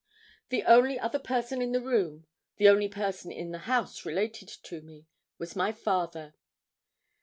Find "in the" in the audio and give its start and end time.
1.61-1.79, 3.31-3.59